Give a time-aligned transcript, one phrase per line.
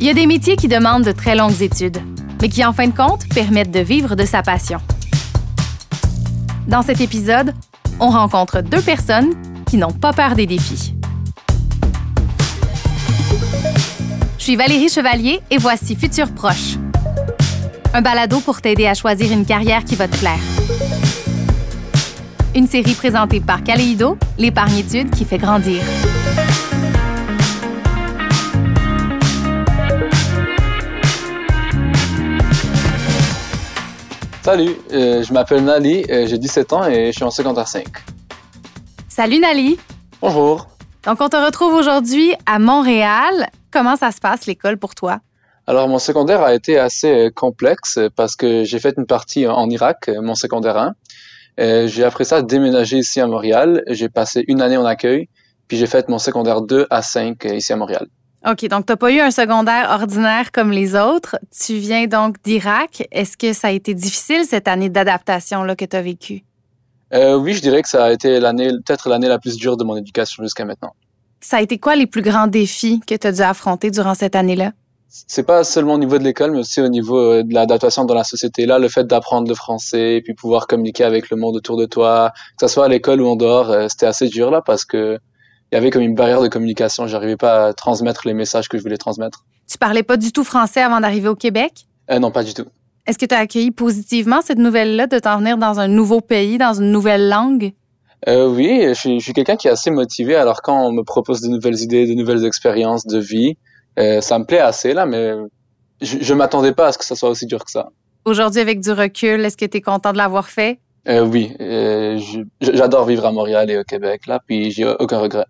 [0.00, 1.98] Il y a des métiers qui demandent de très longues études,
[2.40, 4.78] mais qui en fin de compte permettent de vivre de sa passion.
[6.68, 7.52] Dans cet épisode,
[7.98, 9.32] on rencontre deux personnes
[9.66, 10.94] qui n'ont pas peur des défis.
[14.38, 16.76] Je suis Valérie Chevalier et voici Futur Proche.
[17.92, 20.38] Un balado pour t'aider à choisir une carrière qui va te plaire.
[22.54, 25.82] Une série présentée par Caléido, l'épargne-étude qui fait grandir.
[34.50, 37.84] Salut, euh, je m'appelle Nali, euh, j'ai 17 ans et je suis en secondaire 5.
[39.06, 39.78] Salut Nali.
[40.22, 40.68] Bonjour.
[41.04, 43.50] Donc on te retrouve aujourd'hui à Montréal.
[43.70, 45.20] Comment ça se passe l'école pour toi?
[45.66, 49.68] Alors mon secondaire a été assez euh, complexe parce que j'ai fait une partie en
[49.68, 50.78] Irak, mon secondaire
[51.58, 51.86] 1.
[51.86, 53.82] J'ai après ça déménagé ici à Montréal.
[53.88, 55.28] J'ai passé une année en accueil,
[55.66, 58.06] puis j'ai fait mon secondaire 2 à 5 ici à Montréal.
[58.46, 61.36] OK, donc tu n'as pas eu un secondaire ordinaire comme les autres.
[61.50, 63.06] Tu viens donc d'Irak.
[63.10, 66.44] Est-ce que ça a été difficile cette année d'adaptation là que tu as vécue?
[67.12, 69.84] Euh, oui, je dirais que ça a été l'année, peut-être l'année la plus dure de
[69.84, 70.94] mon éducation jusqu'à maintenant.
[71.40, 74.36] Ça a été quoi les plus grands défis que tu as dû affronter durant cette
[74.36, 74.72] année-là?
[75.08, 78.14] C'est pas seulement au niveau de l'école, mais aussi au niveau euh, de l'adaptation dans
[78.14, 78.66] la société.
[78.66, 81.86] Là, le fait d'apprendre le français et puis pouvoir communiquer avec le monde autour de
[81.86, 84.84] toi, que ce soit à l'école ou en dehors, euh, c'était assez dur là parce
[84.84, 85.18] que
[85.70, 87.06] il y avait comme une barrière de communication.
[87.06, 89.44] J'arrivais pas à transmettre les messages que je voulais transmettre.
[89.70, 91.86] Tu parlais pas du tout français avant d'arriver au Québec?
[92.10, 92.66] Euh, non, pas du tout.
[93.06, 96.58] Est-ce que tu as accueilli positivement cette nouvelle-là de t'en venir dans un nouveau pays,
[96.58, 97.72] dans une nouvelle langue?
[98.26, 100.34] Euh, oui, je suis, quelqu'un qui est assez motivé.
[100.34, 103.56] Alors quand on me propose de nouvelles idées, de nouvelles expériences de vie,
[103.98, 105.32] euh, ça me plaît assez là, mais
[106.00, 107.90] je, je m'attendais pas à ce que ça soit aussi dur que ça.
[108.24, 110.80] Aujourd'hui, avec du recul, est-ce que tu es content de l'avoir fait?
[111.08, 112.20] Euh, oui, euh,
[112.60, 115.46] j'adore vivre à Montréal et au Québec là, puis j'ai aucun regret.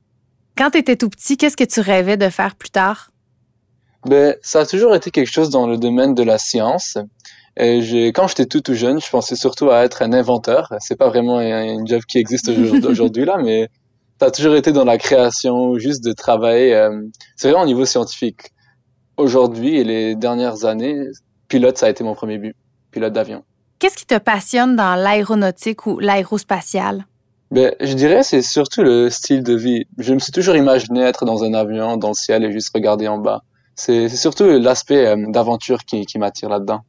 [0.59, 3.13] Quand tu étais tout petit, qu'est-ce que tu rêvais de faire plus tard?
[4.05, 6.99] Ben, ça a toujours été quelque chose dans le domaine de la science.
[7.61, 10.75] Euh, quand j'étais tout tout jeune, je pensais surtout à être un inventeur.
[10.81, 12.49] C'est pas vraiment un, job qui existe
[12.89, 13.69] aujourd'hui là, mais
[14.19, 16.75] ça a toujours été dans la création, juste de travailler.
[16.75, 17.03] Euh,
[17.37, 18.51] c'est vraiment au niveau scientifique.
[19.17, 21.05] Aujourd'hui et les dernières années,
[21.47, 22.57] pilote, ça a été mon premier but,
[22.91, 23.45] pilote d'avion.
[23.79, 27.05] Qu'est-ce qui te passionne dans l'aéronautique ou l'aérospatiale?
[27.51, 29.87] Ben, je dirais c'est surtout le style de vie.
[29.97, 33.09] Je me suis toujours imaginé être dans un avion, dans le ciel et juste regarder
[33.09, 33.43] en bas.
[33.75, 36.81] C'est surtout l'aspect euh, d'aventure qui, qui m'attire là-dedans.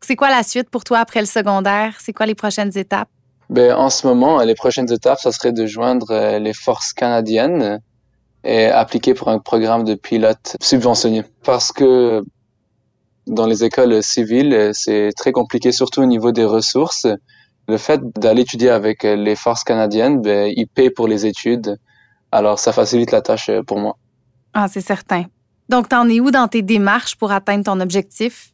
[0.00, 1.94] C'est quoi la suite pour toi après le secondaire?
[2.00, 3.08] C'est quoi les prochaines étapes?
[3.48, 7.80] Ben, en ce moment, les prochaines étapes, ça serait de joindre euh, les forces canadiennes
[8.44, 11.22] et appliquer pour un programme de pilote subventionné.
[11.44, 12.22] Parce que
[13.26, 17.06] dans les écoles civiles, c'est très compliqué, surtout au niveau des ressources
[17.68, 21.78] le fait d'aller étudier avec euh, les forces canadiennes, ben, ils paient pour les études.
[22.30, 23.96] Alors, ça facilite la tâche euh, pour moi.
[24.54, 25.24] Ah, c'est certain.
[25.68, 28.50] Donc, t'en es où dans tes démarches pour atteindre ton objectif?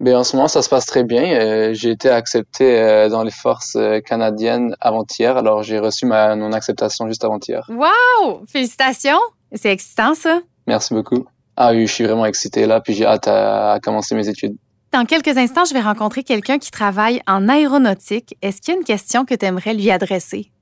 [0.00, 1.22] Ben, en ce moment, ça se passe très bien.
[1.22, 3.76] Euh, j'ai été accepté dans les forces
[4.06, 5.36] canadiennes avant-hier.
[5.36, 7.68] Alors, j'ai reçu ma non acceptation juste avant-hier.
[7.70, 8.44] Wow!
[8.46, 9.20] Félicitations!
[9.52, 10.40] C'est excitant, ça?
[10.66, 11.26] Merci beaucoup.
[11.56, 14.56] Ah oui, je suis vraiment excité là, puis j'ai hâte à commencer mes études.
[14.94, 18.36] Dans quelques instants, je vais rencontrer quelqu'un qui travaille en aéronautique.
[18.42, 20.52] Est-ce qu'il y a une question que tu aimerais lui adresser?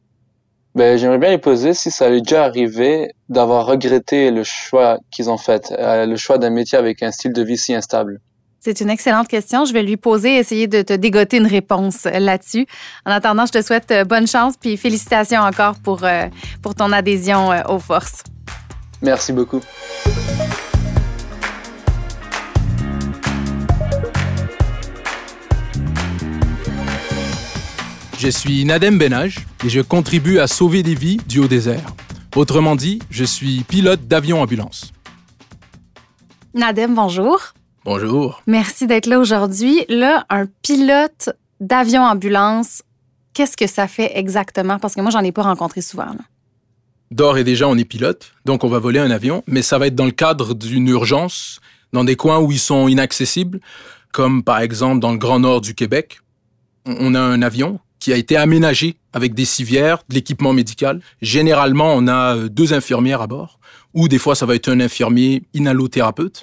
[0.74, 4.96] Ben, j'aimerais bien lui poser si ça lui est déjà arrivé d'avoir regretté le choix
[5.10, 8.22] qu'ils ont fait, euh, le choix d'un métier avec un style de vie si instable.
[8.58, 9.66] C'est une excellente question.
[9.66, 12.66] Je vais lui poser, essayer de te dégoter une réponse là-dessus.
[13.04, 16.24] En attendant, je te souhaite euh, bonne chance puis félicitations encore pour, euh,
[16.62, 18.24] pour ton adhésion aux forces.
[19.02, 19.60] Merci beaucoup.
[28.22, 31.92] Je suis Nadem Benage et je contribue à sauver des vies du haut désert.
[32.36, 34.92] Autrement dit, je suis pilote d'avion ambulance.
[36.54, 37.40] Nadem, bonjour.
[37.84, 38.40] Bonjour.
[38.46, 39.84] Merci d'être là aujourd'hui.
[39.88, 42.84] Là, un pilote d'avion ambulance,
[43.34, 44.78] qu'est-ce que ça fait exactement?
[44.78, 46.14] Parce que moi, j'en ai pas rencontré souvent.
[47.10, 49.88] D'or et déjà, on est pilote, donc on va voler un avion, mais ça va
[49.88, 51.58] être dans le cadre d'une urgence,
[51.92, 53.58] dans des coins où ils sont inaccessibles,
[54.12, 56.20] comme par exemple dans le Grand Nord du Québec.
[56.86, 61.00] On a un avion qui a été aménagé avec des civières, de l'équipement médical.
[61.20, 63.60] Généralement, on a euh, deux infirmières à bord,
[63.94, 66.42] ou des fois, ça va être un infirmier inhalothérapeute.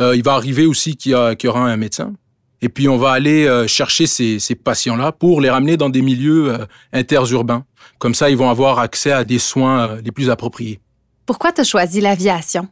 [0.00, 2.14] Euh, il va arriver aussi qu'il y, aura un médecin.
[2.62, 6.56] Et puis, on va aller euh, chercher ces, patients-là pour les ramener dans des milieux
[6.94, 7.66] interurbains.
[7.98, 10.80] Comme ça, ils vont avoir accès à des soins les plus appropriés.
[11.26, 12.66] Pourquoi tu as choisi l'aviation?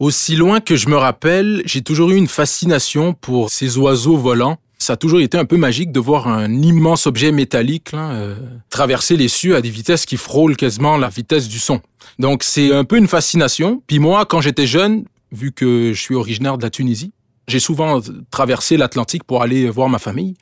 [0.00, 4.58] Aussi loin que je me rappelle, j'ai toujours eu une fascination pour ces oiseaux volants
[4.78, 8.36] ça a toujours été un peu magique de voir un immense objet métallique là, euh,
[8.70, 11.80] traverser les cieux à des vitesses qui frôlent quasiment la vitesse du son.
[12.18, 13.82] Donc c'est un peu une fascination.
[13.86, 17.12] Puis moi, quand j'étais jeune, vu que je suis originaire de la Tunisie.
[17.48, 20.34] J'ai souvent traversé l'Atlantique pour aller voir ma famille.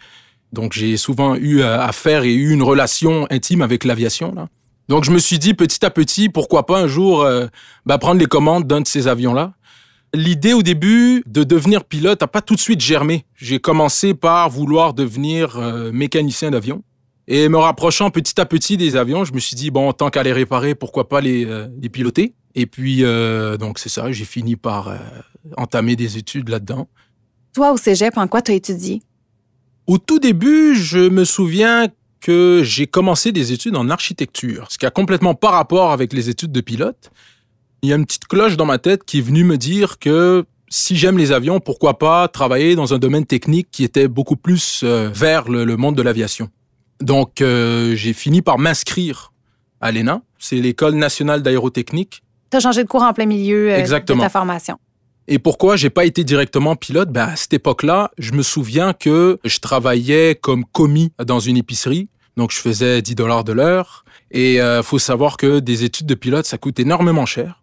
[0.53, 4.35] Donc j'ai souvent eu affaire et eu une relation intime avec l'aviation.
[4.89, 7.47] Donc je me suis dit petit à petit, pourquoi pas un jour euh,
[7.85, 9.55] bah, prendre les commandes d'un de ces avions-là.
[10.15, 13.27] L'idée au début de devenir pilote n'a pas tout de suite germé.
[13.35, 16.83] J'ai commencé par vouloir devenir euh, mécanicien d'avion.
[17.29, 20.23] Et me rapprochant petit à petit des avions, je me suis dit, bon, tant qu'à
[20.23, 22.35] les réparer, pourquoi pas les, euh, les piloter?
[22.55, 23.03] Et puis,
[23.59, 24.91] donc c'est ça, j'ai fini par
[25.59, 26.89] entamer des études là-dedans.
[27.53, 29.03] Toi, au cégep, en quoi tu as étudié?
[29.87, 31.89] Au tout début, je me souviens
[32.21, 36.29] que j'ai commencé des études en architecture, ce qui a complètement pas rapport avec les
[36.29, 37.11] études de pilote.
[37.87, 40.45] Il y a une petite cloche dans ma tête qui est venue me dire que
[40.69, 44.81] si j'aime les avions, pourquoi pas travailler dans un domaine technique qui était beaucoup plus
[44.83, 46.51] euh, vers le, monde de l'aviation.
[47.01, 49.33] Donc euh, j'ai fini par m'inscrire
[49.81, 52.25] à l'ENA, c'est l'école nationale d'aérotechnique.
[52.51, 54.79] Tu as changé de cours en plein milieu euh, de ta formation.
[55.29, 57.11] Et pourquoi j'ai pas été directement pilote?
[57.11, 62.09] Ben, À cette époque-là, je me souviens que je travaillais comme commis dans une épicerie.
[62.37, 64.05] Donc, je faisais 10 dollars de l'heure.
[64.31, 67.63] Et il euh, faut savoir que des études de pilote, ça coûte énormément cher.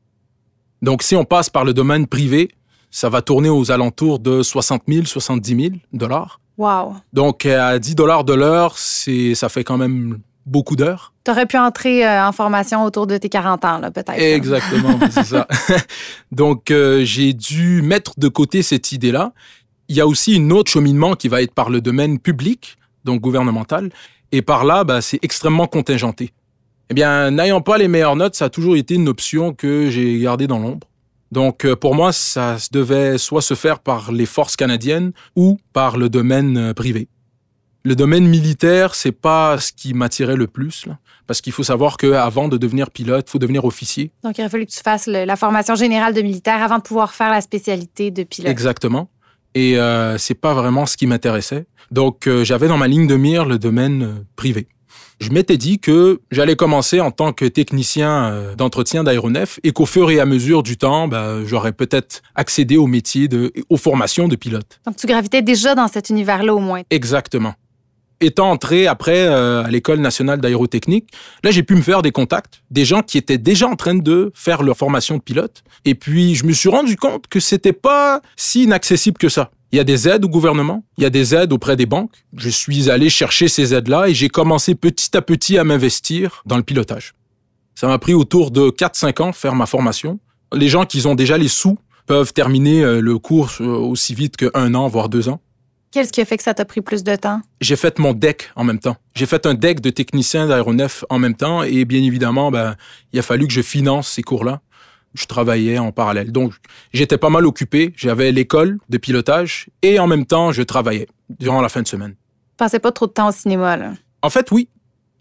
[0.84, 2.50] Donc, si on passe par le domaine privé,
[2.92, 6.42] ça va tourner aux alentours de 60 000, 70 000 dollars.
[6.58, 6.96] Wow.
[7.14, 11.14] Donc, à 10 dollars de l'heure, ça fait quand même beaucoup d'heures.
[11.24, 14.20] Tu aurais pu entrer euh, en formation autour de tes 40 ans, peut-être.
[14.20, 15.48] Exactement, c'est ça.
[16.34, 19.32] Donc, euh, j'ai dû mettre de côté cette idée-là.
[19.88, 23.22] Il y a aussi une autre cheminement qui va être par le domaine public, donc
[23.22, 23.90] gouvernemental.
[24.34, 26.34] Et par là, bah, c'est extrêmement contingenté.
[26.94, 30.19] Eh bien, n'ayant pas les meilleures notes, ça a toujours été une option que j'ai
[30.19, 30.88] gardée dans l'ombre.
[31.31, 35.98] Donc, euh, pour moi, ça devait soit se faire par les forces canadiennes ou par
[35.98, 37.07] le domaine privé.
[37.84, 40.86] Le domaine militaire, c'est pas ce qui m'attirait le plus,
[41.25, 44.12] parce qu'il faut savoir qu'avant de devenir pilote, il faut devenir officier.
[44.24, 47.16] Donc, il aurait fallu que tu fasses la formation générale de militaire avant de pouvoir
[47.16, 48.51] faire la spécialité de pilote.
[48.51, 49.10] Exactement.
[49.56, 51.66] Et euh, c'est pas vraiment ce qui m'intéressait.
[51.92, 54.68] Donc, euh, j'avais dans ma ligne de mire le domaine euh, privé.
[55.19, 59.86] Je m'étais dit que j'allais commencer en tant que technicien euh, d'entretien d'aéronefs et qu'au
[59.86, 64.27] fur et à mesure du temps, ben, j'aurais peut-être accédé au métier de, aux formations
[64.27, 64.80] de pilote.
[64.86, 66.81] Donc, tu gravitais déjà dans cet univers-là au moins.
[66.89, 67.54] Exactement
[68.24, 71.10] étant entré après euh, à l'école nationale d'aérotechnique,
[71.44, 74.31] là j'ai pu me faire des contacts, des gens qui étaient déjà en train de
[74.33, 75.63] faire leur formation de pilote.
[75.86, 79.51] Et puis je me suis rendu compte que c'était pas si inaccessible que ça.
[79.74, 82.14] Il y a des aides au gouvernement, il y a des aides auprès des banques?
[82.38, 86.58] Je suis allé chercher ces aides-là et j'ai commencé petit à petit à m'investir dans
[86.58, 87.16] le pilotage.
[87.74, 90.20] Ça m'a pris autour de 4-5 ans faire ma formation.
[90.54, 94.38] Les gens qui ont déjà les sous peuvent terminer euh, le cours euh, aussi vite
[94.38, 95.42] qu'un an, voire deux ans.
[95.92, 97.42] Qu'est-ce qui a fait que ça t'a pris plus de temps?
[97.60, 98.98] J'ai fait mon deck en même temps.
[99.16, 102.75] J'ai fait un deck de technicien d'aéronef en même temps et bien évidemment, ben,
[103.12, 104.62] il a fallu que je finance ces cours-là.
[105.13, 106.31] Je travaillais en parallèle.
[106.31, 106.54] Donc,
[106.92, 107.94] j'étais pas mal occupé.
[107.95, 112.15] J'avais l'école de pilotage et en même temps, je travaillais durant la fin de semaine.
[112.57, 113.94] Passais pas trop de temps au cinéma, là?
[114.21, 114.69] En fait, oui.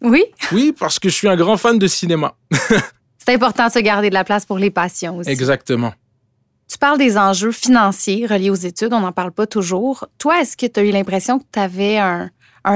[0.01, 0.25] Oui?
[0.53, 2.35] Oui, parce que je suis un grand fan de cinéma.
[3.25, 5.31] C'est important de se garder de la place pour les passions aussi.
[5.31, 5.93] Exactement.
[6.69, 10.07] Tu parles des enjeux financiers reliés aux études, on n'en parle pas toujours.
[10.19, 12.31] Toi, est-ce que tu as eu l'impression que tu avais un,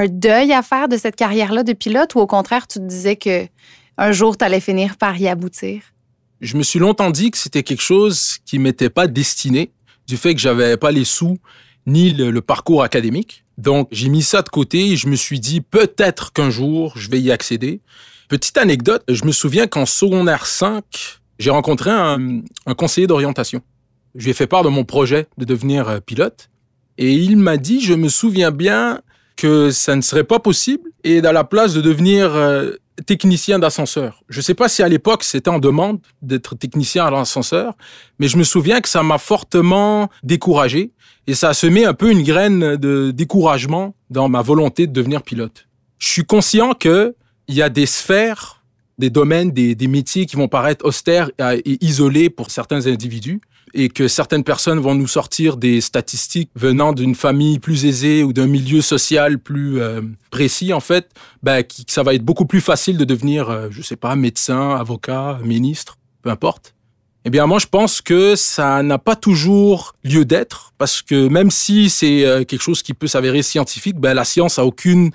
[0.07, 3.47] deuil à faire de cette carrière-là de pilote ou au contraire, tu te disais que
[3.97, 5.81] un jour, tu allais finir par y aboutir?
[6.41, 9.71] Je me suis longtemps dit que c'était quelque chose qui m'était pas destiné
[10.07, 11.37] du fait que j'avais pas les sous
[11.85, 13.43] ni le, parcours académique.
[13.57, 17.09] Donc, j'ai mis ça de côté et je me suis dit peut-être qu'un jour, je
[17.09, 17.81] vais y accéder.
[18.27, 20.83] Petite anecdote, je me souviens qu'en secondaire 5,
[21.39, 22.43] j'ai rencontré un
[22.75, 23.61] conseiller d'orientation
[24.17, 26.49] je lui ai fait part de mon projet de devenir euh, pilote.
[26.97, 29.01] Et il m'a dit, je me souviens bien
[29.35, 32.71] que ça ne serait pas possible et à la place de devenir euh,
[33.05, 34.23] technicien d'ascenseur.
[34.29, 37.75] Je ne sais pas si à l'époque c'était en demande d'être technicien à l'ascenseur,
[38.19, 40.91] mais je me souviens que ça m'a fortement découragé
[41.27, 45.21] et ça a semé un peu une graine de découragement dans ma volonté de devenir
[45.21, 45.67] pilote.
[45.99, 47.15] Je suis conscient que
[47.47, 48.63] il y a des sphères,
[48.97, 53.41] des domaines, des, des métiers qui vont paraître austères et isolés pour certains individus,
[53.73, 58.33] et que certaines personnes vont nous sortir des statistiques venant d'une famille plus aisée ou
[58.33, 61.09] d'un milieu social plus euh, précis, en fait,
[61.43, 65.39] ben, ça va être beaucoup plus facile de devenir, euh, je sais pas, médecin, avocat,
[65.43, 66.73] ministre, peu importe.
[67.25, 71.51] Eh bien, moi, je pense que ça n'a pas toujours lieu d'être, parce que même
[71.51, 75.11] si c'est euh, quelque chose qui peut s'avérer scientifique, ben, la science a aucune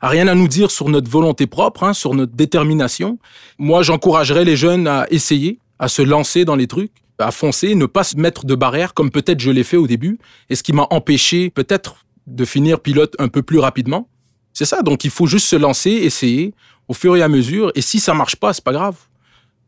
[0.00, 3.18] a rien à nous dire sur notre volonté propre, hein, sur notre détermination.
[3.58, 7.86] Moi, j'encouragerais les jeunes à essayer, à se lancer dans les trucs à foncer, ne
[7.86, 10.18] pas se mettre de barrière comme peut-être je l'ai fait au début,
[10.50, 14.08] et ce qui m'a empêché peut-être de finir pilote un peu plus rapidement.
[14.52, 16.54] C'est ça, donc il faut juste se lancer, essayer
[16.88, 18.96] au fur et à mesure, et si ça marche pas, c'est pas grave.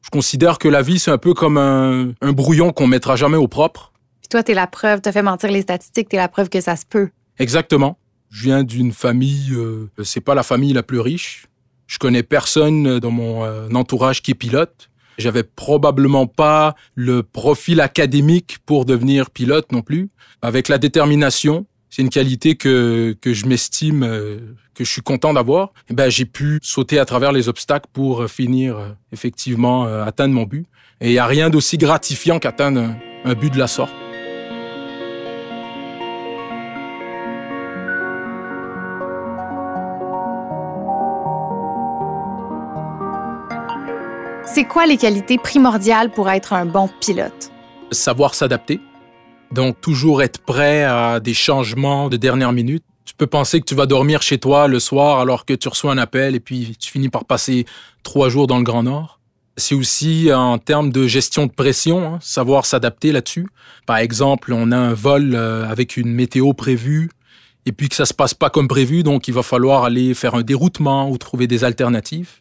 [0.03, 3.49] Je considère que la vie, c'est un peu comme un, brouillon qu'on mettra jamais au
[3.49, 3.93] propre.
[4.31, 6.49] toi, tu es la preuve, tu as fait mentir les statistiques, tu es la preuve
[6.49, 7.09] que ça se peut.
[7.38, 7.99] Exactement.
[8.31, 11.47] Je viens d'une famille, euh, c'est pas la famille la plus riche.
[11.87, 14.91] Je connais personne dans mon euh, entourage qui est pilote.
[15.19, 20.11] J'avais probablement pas le profil académique pour devenir pilote non plus.
[20.43, 24.39] Avec la détermination, c'est une qualité que, que je m'estime, euh,
[24.75, 25.73] que je suis content d'avoir.
[25.91, 30.67] Eh ben, j'ai pu sauter à travers les obstacles pour finir effectivement atteindre mon but.
[31.01, 32.95] Et il n'y a rien d'aussi gratifiant qu'atteindre
[33.25, 33.93] un but de la sorte.
[44.59, 47.53] C'est quoi les qualités primordiales pour être un bon pilote?
[47.93, 48.81] Savoir s'adapter.
[49.53, 52.83] Donc, toujours être prêt à des changements de dernière minute.
[53.05, 55.93] Tu peux penser que tu vas dormir chez toi le soir alors que tu reçois
[55.93, 57.67] un appel et puis tu finis par passer
[58.03, 59.21] trois jours dans le Grand Nord.
[59.57, 63.47] C'est aussi en termes de gestion de pression, hein, savoir s'adapter là-dessus.
[63.87, 67.11] Par exemple, on a un vol euh, avec une météo prévue
[67.65, 70.35] et puis que ça se passe pas comme prévu, donc il va falloir aller faire
[70.35, 72.41] un déroutement ou trouver des alternatives.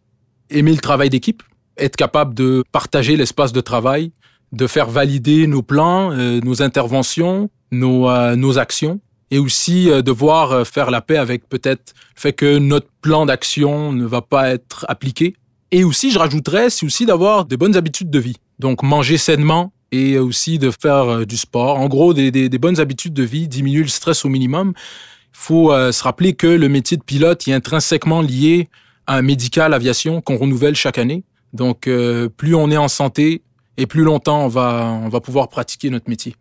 [0.49, 1.43] Aimer le travail d'équipe,
[1.77, 4.11] être capable de partager l'espace de travail,
[4.51, 10.01] de faire valider nos plans, euh, nos interventions, nos, euh, nos actions, et aussi euh,
[10.01, 14.49] devoir faire la paix avec peut-être le fait que notre plan d'action ne va pas
[14.49, 15.35] être appliqué.
[15.71, 18.37] Et aussi, je rajouterais, c'est aussi d'avoir de bonnes habitudes de vie.
[18.59, 21.77] Donc, manger sainement et aussi de faire du sport.
[21.77, 24.73] En gros, des, des, des bonnes habitudes de vie, diminuer le stress au minimum.
[24.75, 28.69] Il faut se rappeler que le métier de pilote est intrinsèquement lié
[29.07, 31.23] à un médical aviation qu'on renouvelle chaque année.
[31.57, 33.41] Donc, euh, plus on est en santé
[33.75, 36.35] et plus longtemps on va, on va pouvoir pratiquer notre métier.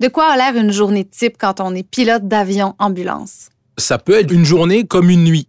[0.00, 3.48] De quoi a l'air une journée type quand on est pilote d'avion ambulance?
[3.78, 5.48] Ça peut être une journée comme une nuit.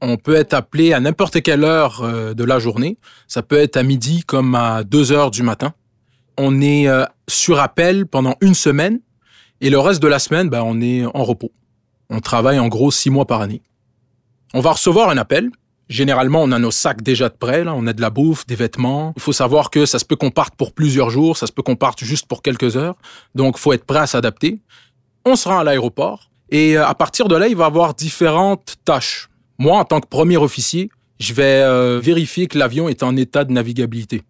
[0.00, 2.98] On peut être appelé à n'importe quelle heure euh, de la journée.
[3.28, 5.72] Ça peut être à midi comme à 2 heures du matin.
[6.36, 9.00] On est euh, sur appel pendant une semaine
[9.60, 11.52] et le reste de la semaine, ben, on est en repos.
[12.10, 13.62] On travaille en gros six mois par année.
[14.54, 15.50] On va recevoir un appel
[15.88, 17.74] Généralement, on a nos sacs déjà de prêt, là.
[17.74, 19.12] on a de la bouffe, des vêtements.
[19.16, 21.62] Il faut savoir que ça se peut qu'on parte pour plusieurs jours, ça se peut
[21.62, 22.96] qu'on parte juste pour quelques heures.
[23.34, 24.60] Donc, faut être prêt à s'adapter.
[25.24, 28.76] On se rend à l'aéroport et euh, à partir de là, il va avoir différentes
[28.84, 29.28] tâches.
[29.58, 33.44] Moi, en tant que premier officier, je vais euh, vérifier que l'avion est en état
[33.44, 34.22] de navigabilité.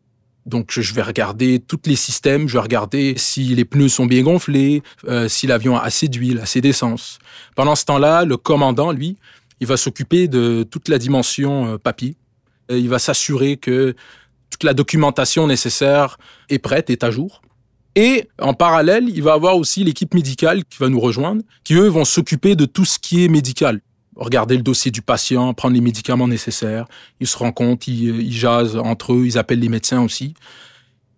[0.46, 4.22] Donc, je vais regarder tous les systèmes, je vais regarder si les pneus sont bien
[4.22, 7.18] gonflés, euh, si l'avion a assez d'huile, assez d'essence.
[7.54, 9.16] Pendant ce temps-là, le commandant, lui,
[9.62, 12.16] il va s'occuper de toute la dimension euh, papier.
[12.68, 13.94] Il va s'assurer que
[14.50, 17.42] toute la documentation nécessaire est prête, est à jour.
[17.94, 21.86] Et en parallèle, il va avoir aussi l'équipe médicale qui va nous rejoindre, qui eux
[21.86, 23.80] vont s'occuper de tout ce qui est médical.
[24.16, 26.86] Regarder le dossier du patient, prendre les médicaments nécessaires.
[27.20, 30.34] Ils se rencontrent, ils, euh, ils jasent entre eux, ils appellent les médecins aussi.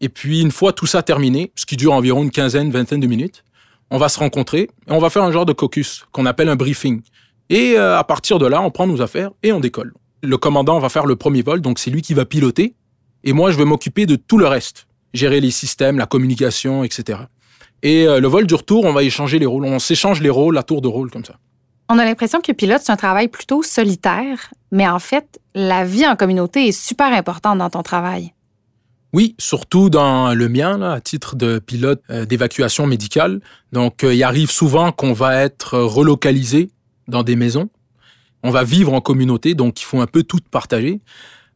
[0.03, 3.07] Et puis, une fois tout ça terminé, ce qui dure environ une quinzaine, vingtaine de
[3.07, 3.43] minutes,
[3.91, 6.57] on va se rencontrer et on va faire un genre de caucus qu'on appelle un
[6.57, 7.01] briefing.
[7.51, 9.95] Et euh, à partir de là, on prend nos affaires et on décolle.
[10.23, 12.75] Le commandant va faire le premier vol, donc c'est lui qui va piloter.
[13.25, 14.87] Et moi, je vais m'occuper de tout le reste.
[15.13, 17.21] Gérer les systèmes, la communication, etc.
[17.83, 19.65] Et euh, le vol du retour, on va échanger les rôles.
[19.65, 21.35] On s'échange les rôles à tour de rôle comme ça.
[21.91, 26.07] On a l'impression que pilote, c'est un travail plutôt solitaire, mais en fait, la vie
[26.07, 28.33] en communauté est super importante dans ton travail.
[29.13, 33.41] Oui, surtout dans le mien, à titre de pilote euh, d'évacuation médicale.
[33.73, 36.71] Donc, il arrive souvent qu'on va être relocalisé
[37.09, 37.69] dans des maisons.
[38.43, 41.01] On va vivre en communauté, donc il faut un peu tout partager.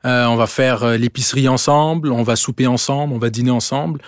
[0.05, 4.01] Euh, on va faire euh, l'épicerie ensemble, on va souper ensemble, on va dîner ensemble.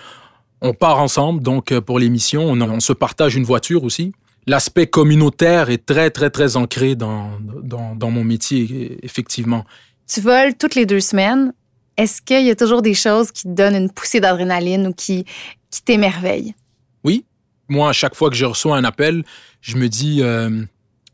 [0.61, 4.13] On part ensemble, donc euh, pour l'émission, on, on, se partage une voiture aussi.
[4.47, 9.65] L'aspect communautaire est très, très, très ancré dans, dans, dans mon métier, effectivement.
[10.11, 11.53] Tu voles toutes les deux semaines.
[11.97, 15.25] Est-ce qu'il y a toujours des choses qui te donnent une poussée d'adrénaline ou qui,
[15.69, 16.55] qui t'émerveillent?
[17.03, 17.25] Oui.
[17.67, 19.23] Moi, à chaque fois que je reçois un appel,
[19.61, 20.21] je me dis,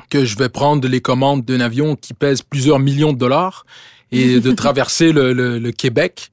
[0.10, 3.66] que je vais prendre les commandes d'un avion qui pèse plusieurs millions de dollars
[4.12, 6.32] et de traverser le, Québec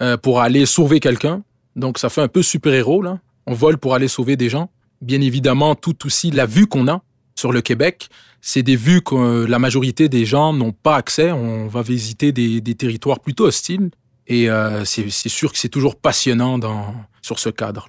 [0.00, 1.42] euh, pour aller sauver quelqu'un.
[1.76, 3.18] Donc, ça fait un peu super-héros, là.
[3.46, 4.70] On vole pour aller sauver des gens.
[5.00, 7.02] Bien évidemment, tout aussi la vue qu'on a
[7.34, 8.08] sur le Québec,
[8.40, 11.32] c'est des vues que la majorité des gens n'ont pas accès.
[11.32, 13.90] On va visiter des, territoires plutôt hostiles.
[14.26, 17.88] Et euh, c'est sûr que c'est toujours passionnant dans, sur ce cadre.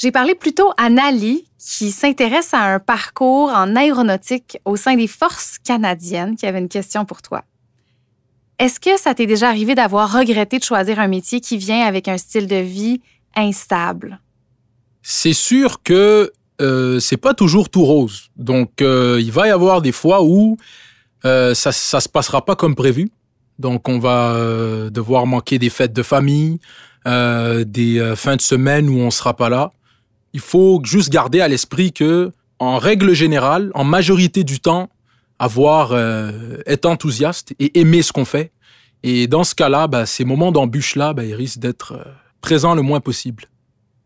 [0.00, 5.06] J'ai parlé plutôt à Nali, qui s'intéresse à un parcours en aéronautique au sein des
[5.06, 7.44] forces canadiennes, qui avait une question pour toi.
[8.58, 12.08] Est-ce que ça t'est déjà arrivé d'avoir regretté de choisir un métier qui vient avec
[12.08, 13.02] un style de vie
[13.36, 14.20] instable?
[15.02, 18.30] C'est sûr que euh, c'est pas toujours tout rose.
[18.36, 20.56] Donc, euh, il va y avoir des fois où
[21.26, 23.10] euh, ça, ça se passera pas comme prévu.
[23.58, 24.34] Donc, on va
[24.88, 26.58] devoir manquer des fêtes de famille,
[27.04, 29.70] des fins de semaine où on sera pas là.
[30.32, 34.88] Il faut juste garder à l'esprit que, en règle générale, en majorité du temps,
[35.40, 38.52] avoir euh, être enthousiaste et aimer ce qu'on fait.
[39.02, 42.04] Et dans ce cas-là, bah, ces moments d'embûche-là, bah, ils risquent d'être euh,
[42.42, 43.44] présents le moins possible.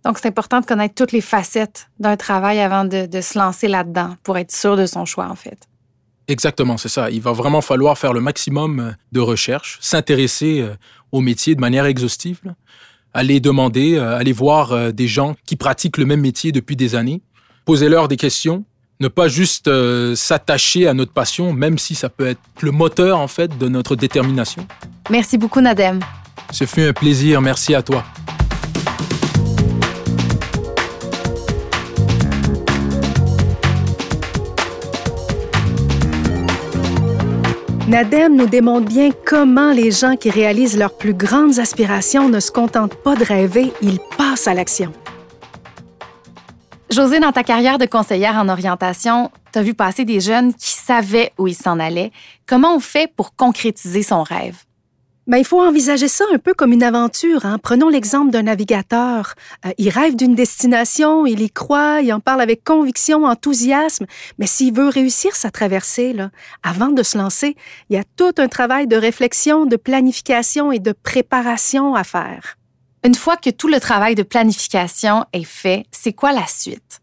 [0.05, 3.67] Donc, c'est important de connaître toutes les facettes d'un travail avant de, de se lancer
[3.67, 5.67] là-dedans pour être sûr de son choix, en fait.
[6.29, 7.11] Exactement, c'est ça.
[7.11, 10.65] Il va vraiment falloir faire le maximum euh, de recherche, s'intéresser
[11.11, 12.41] au métier de manière exhaustive,
[13.15, 17.23] aller demander, aller voir des gens qui pratiquent le même métier depuis des années,
[17.65, 18.65] poser leur des questions,
[19.01, 23.19] ne pas juste euh, s'attacher à notre passion, même si ça peut être le moteur
[23.19, 24.67] en fait de notre détermination.
[25.11, 26.01] Merci beaucoup Nadem.
[26.51, 28.05] Ce fut un plaisir, merci à toi.
[37.87, 42.51] Nadem nous démontre bien comment les gens qui réalisent leurs plus grandes aspirations ne se
[42.51, 44.91] contentent pas de rêver, ils passent à l'action.
[46.91, 50.71] José, dans ta carrière de conseillère en orientation, tu as vu passer des jeunes qui
[50.71, 52.11] savaient où ils s'en allaient.
[52.47, 54.57] Comment on fait pour concrétiser son rêve?
[55.27, 57.47] Mais ben, il faut envisager ça un peu comme une aventure.
[57.47, 57.59] Hein.
[57.63, 59.35] Prenons l'exemple d'un navigateur.
[59.65, 64.05] Euh, il rêve d'une destination, il y croit, il en parle avec conviction, enthousiasme.
[64.39, 66.31] Mais s'il veut réussir sa traversée, là,
[66.63, 67.57] avant de se lancer,
[67.89, 72.57] il y a tout un travail de réflexion, de planification et de préparation à faire.
[73.03, 77.01] Une fois que tout le travail de planification est fait, c'est quoi la suite?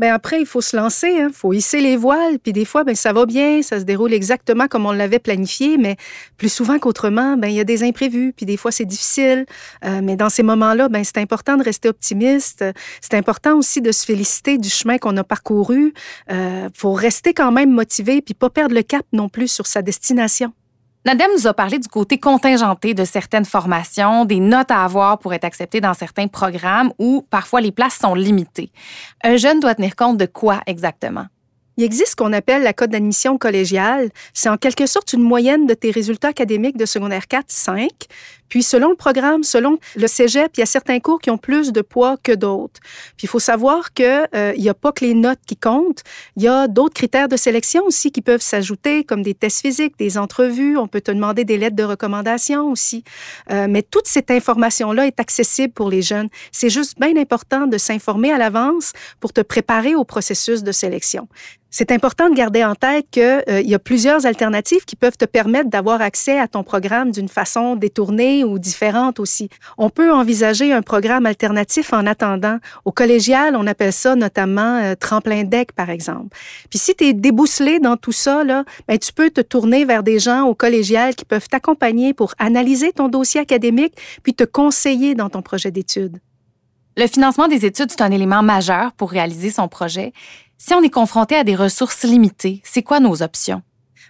[0.00, 1.30] Bien après, il faut se lancer, il hein.
[1.30, 4.66] faut hisser les voiles, puis des fois, ben ça va bien, ça se déroule exactement
[4.66, 5.96] comme on l'avait planifié, mais
[6.38, 9.44] plus souvent qu'autrement, ben il y a des imprévus, puis des fois c'est difficile.
[9.84, 12.64] Euh, mais dans ces moments-là, ben c'est important de rester optimiste.
[13.02, 15.92] C'est important aussi de se féliciter du chemin qu'on a parcouru.
[16.30, 19.82] Euh, faut rester quand même motivé, puis pas perdre le cap non plus sur sa
[19.82, 20.54] destination.
[21.06, 25.32] Nadem nous a parlé du côté contingenté de certaines formations, des notes à avoir pour
[25.32, 28.70] être accepté dans certains programmes où parfois les places sont limitées.
[29.24, 31.24] Un jeune doit tenir compte de quoi exactement?
[31.78, 34.10] Il existe ce qu'on appelle la cote d'admission collégiale.
[34.34, 37.88] C'est en quelque sorte une moyenne de tes résultats académiques de secondaire 4, 5.
[38.50, 41.72] Puis selon le programme, selon le cégep, il y a certains cours qui ont plus
[41.72, 42.80] de poids que d'autres.
[43.16, 46.02] Puis il faut savoir qu'il euh, n'y a pas que les notes qui comptent.
[46.36, 49.98] Il y a d'autres critères de sélection aussi qui peuvent s'ajouter, comme des tests physiques,
[49.98, 50.76] des entrevues.
[50.76, 53.04] On peut te demander des lettres de recommandation aussi.
[53.50, 56.28] Euh, mais toute cette information-là est accessible pour les jeunes.
[56.52, 61.28] C'est juste bien important de s'informer à l'avance pour te préparer au processus de sélection.
[61.72, 65.24] C'est important de garder en tête qu'il euh, y a plusieurs alternatives qui peuvent te
[65.24, 69.48] permettre d'avoir accès à ton programme d'une façon détournée ou différente aussi.
[69.78, 72.58] On peut envisager un programme alternatif en attendant.
[72.84, 76.36] Au collégial, on appelle ça notamment euh, tremplin deck, par exemple.
[76.68, 80.02] Puis si tu es débousselé dans tout ça, là, ben, tu peux te tourner vers
[80.02, 85.14] des gens au collégial qui peuvent t'accompagner pour analyser ton dossier académique puis te conseiller
[85.14, 86.18] dans ton projet d'études.
[86.96, 90.12] Le financement des études, c'est un élément majeur pour réaliser son projet.
[90.58, 93.62] Si on est confronté à des ressources limitées, c'est quoi nos options?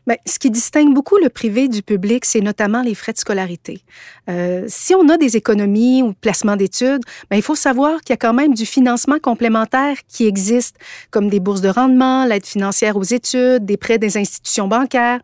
[0.06, 3.82] Bien, ce qui distingue beaucoup le privé du public, c'est notamment les frais de scolarité.
[4.28, 8.14] Euh, si on a des économies ou placements d'études, bien, il faut savoir qu'il y
[8.14, 10.76] a quand même du financement complémentaire qui existe,
[11.10, 15.20] comme des bourses de rendement, l'aide financière aux études, des prêts des institutions bancaires.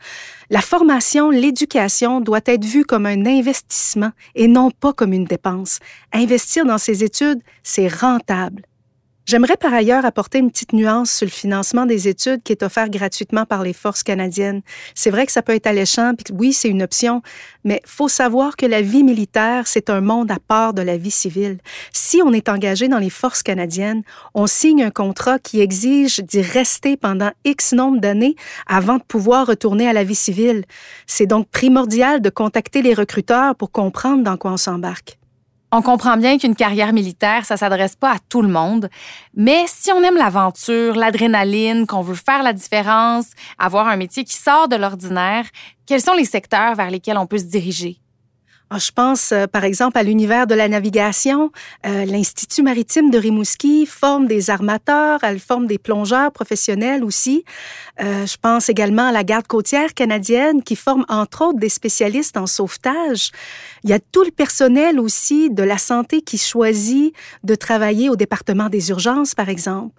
[0.51, 5.81] La formation, l'éducation doit être vue comme un investissement et non pas comme une dépense.
[6.13, 8.63] Investir dans ses études, c'est rentable.
[9.27, 12.89] J'aimerais par ailleurs apporter une petite nuance sur le financement des études qui est offert
[12.89, 14.63] gratuitement par les forces canadiennes.
[14.95, 17.23] C'est vrai que ça peut être alléchant, puis oui, c'est une option,
[17.65, 21.11] mais faut savoir que la vie militaire, c'est un monde à part de la vie
[21.11, 21.59] civile.
[21.93, 26.41] Si on est engagé dans les forces canadiennes, on signe un contrat qui exige d'y
[26.41, 28.37] rester pendant X nombre d'années
[28.69, 30.63] avant de pouvoir retourner à la vie civile.
[31.09, 35.19] C'est donc primordial de contacter les recruteurs pour comprendre dans quoi on s'embarque.
[35.73, 38.89] On comprend bien qu'une carrière militaire, ça s'adresse pas à tout le monde,
[39.35, 43.27] mais si on aime l'aventure, l'adrénaline, qu'on veut faire la différence,
[43.59, 45.47] avoir un métier qui sort de l'ordinaire,
[45.85, 47.99] quels sont les secteurs vers lesquels on peut se diriger?
[48.69, 51.53] Ah, je pense, euh, par exemple, à l'univers de la navigation.
[51.87, 57.45] Euh, L'Institut maritime de Rimouski forme des armateurs, elle forme des plongeurs professionnels aussi.
[58.01, 62.37] Euh, je pense également à la garde côtière canadienne qui forme, entre autres, des spécialistes
[62.37, 63.31] en sauvetage.
[63.85, 68.17] Il y a tout le personnel aussi de la santé qui choisit de travailler au
[68.17, 69.95] département des urgences, par exemple.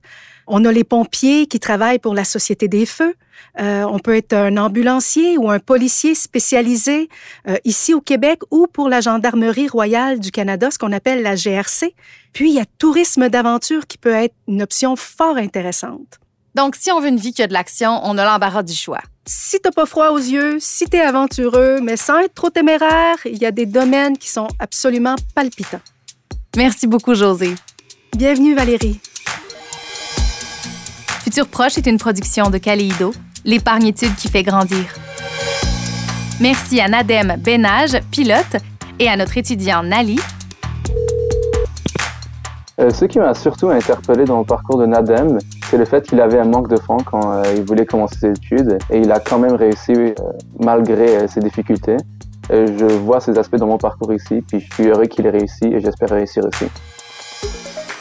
[0.47, 3.15] On a les pompiers qui travaillent pour la Société des Feux.
[3.59, 7.09] Euh, on peut être un ambulancier ou un policier spécialisé
[7.47, 11.35] euh, ici au Québec ou pour la Gendarmerie royale du Canada, ce qu'on appelle la
[11.35, 11.93] GRC.
[12.31, 16.19] Puis, il y a tourisme d'aventure qui peut être une option fort intéressante.
[16.55, 19.01] Donc, si on veut une vie qui a de l'action, on a l'embarras du choix.
[19.25, 23.37] Si t'as pas froid aux yeux, si t'es aventureux, mais sans être trop téméraire, il
[23.37, 25.81] y a des domaines qui sont absolument palpitants.
[26.55, 27.53] Merci beaucoup, José.
[28.15, 28.99] Bienvenue, Valérie.
[31.27, 33.11] Futur Proche est une production de Caléido,
[33.43, 34.85] l'épargne-étude qui fait grandir.
[36.39, 38.55] Merci à Nadem Benage, pilote,
[38.97, 40.17] et à notre étudiant Nali.
[42.79, 45.37] Euh, ce qui m'a surtout interpellé dans le parcours de Nadem,
[45.69, 48.29] c'est le fait qu'il avait un manque de fonds quand euh, il voulait commencer ses
[48.29, 50.13] études et il a quand même réussi euh,
[50.61, 51.97] malgré ses difficultés.
[52.49, 55.65] je vois ces aspects dans mon parcours ici, puis je suis heureux qu'il ait réussi
[55.65, 56.67] et j'espère réussir aussi.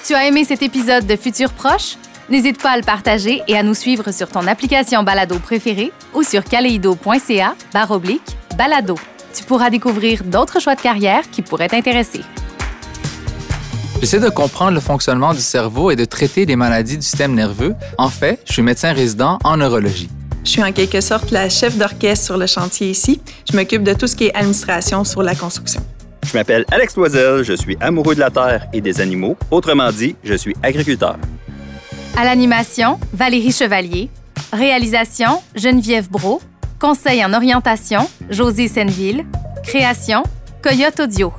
[0.06, 1.96] Tu as aimé cet épisode de Futur Proche?
[2.28, 6.24] N'hésite pas à le partager et à nous suivre sur ton application balado préférée ou
[6.24, 7.54] sur kaleido.ca
[7.90, 8.96] oblique balado.
[9.32, 12.22] Tu pourras découvrir d'autres choix de carrière qui pourraient t'intéresser.
[14.00, 17.74] J'essaie de comprendre le fonctionnement du cerveau et de traiter des maladies du système nerveux.
[17.96, 20.10] En fait, je suis médecin résident en neurologie.
[20.44, 23.20] Je suis en quelque sorte la chef d'orchestre sur le chantier ici.
[23.50, 25.80] Je m'occupe de tout ce qui est administration sur la construction.
[26.24, 29.36] Je m'appelle Alex Loisel, je suis amoureux de la terre et des animaux.
[29.50, 31.16] Autrement dit, je suis agriculteur.
[32.18, 34.08] À l'animation, Valérie Chevalier.
[34.50, 36.40] Réalisation, Geneviève Bro.
[36.80, 39.26] Conseil en orientation, José Senneville.
[39.64, 40.22] Création,
[40.62, 41.32] Coyote Audio.